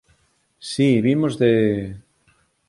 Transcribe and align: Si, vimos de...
Si, 0.69 0.87
vimos 1.07 1.33
de... 1.41 1.53